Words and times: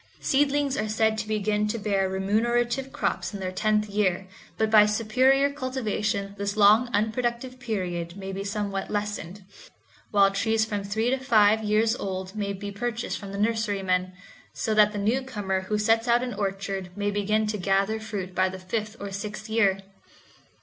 Seedlings 0.19 0.77
are 0.77 0.89
said 0.89 1.15
to 1.19 1.27
begin 1.27 1.67
to 1.67 1.77
bear 1.77 2.09
remunerative 2.09 2.91
crops 2.91 3.35
in 3.35 3.39
their 3.39 3.51
tenth 3.51 3.87
year, 3.87 4.25
but 4.57 4.71
by 4.71 4.87
superior 4.87 5.51
cultivation 5.51 6.33
this 6.39 6.57
long 6.57 6.89
unproductive 6.91 7.59
period 7.59 8.17
my 8.17 8.31
be 8.31 8.43
somewhat 8.43 8.89
lessened, 8.89 9.43
while 10.09 10.31
trees 10.31 10.65
from 10.65 10.83
three 10.83 11.11
to 11.11 11.19
five 11.19 11.63
years 11.63 11.95
old 11.95 12.35
may 12.35 12.51
be 12.51 12.71
purchased 12.71 13.19
from 13.19 13.31
the 13.31 13.37
nurserymen, 13.37 14.13
so 14.55 14.73
that 14.73 14.91
the 14.91 14.97
newcomer 14.97 15.61
who 15.67 15.77
sets 15.77 16.07
out 16.07 16.23
an 16.23 16.33
orchard 16.33 16.89
may 16.97 17.11
begin 17.11 17.45
to 17.45 17.59
gather 17.59 17.99
fruit 17.99 18.33
by 18.33 18.49
the 18.49 18.57
fifth 18.57 18.97
or 18.99 19.11
sixth 19.11 19.49
year. 19.51 19.81